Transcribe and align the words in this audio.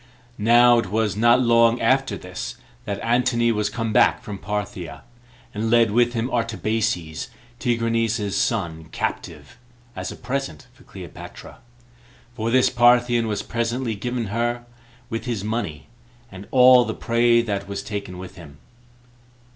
Now 0.39 0.79
it 0.79 0.89
was 0.89 1.15
not 1.15 1.41
long 1.43 1.79
after 1.79 2.17
this 2.17 2.55
that 2.85 2.99
Antony 3.01 3.51
was 3.51 3.69
come 3.69 3.93
back 3.93 4.19
from 4.23 4.39
Parthia, 4.39 5.03
and 5.53 5.69
led 5.69 5.91
with 5.91 6.13
him 6.13 6.27
Artabazes, 6.31 7.27
Tigranes's 7.59 8.35
son, 8.35 8.85
captive, 8.85 9.59
as 9.95 10.11
a 10.11 10.15
present 10.15 10.65
for 10.73 10.81
Cleopatra; 10.85 11.59
for 12.33 12.49
this 12.49 12.71
Parthian 12.71 13.27
was 13.27 13.43
presently 13.43 13.93
given 13.93 14.29
her, 14.33 14.65
with 15.11 15.25
his 15.25 15.43
money, 15.43 15.85
and 16.31 16.47
all 16.49 16.83
the 16.83 16.95
prey 16.95 17.43
that 17.43 17.67
was 17.67 17.83
taken 17.83 18.17
with 18.17 18.37
him. 18.37 18.57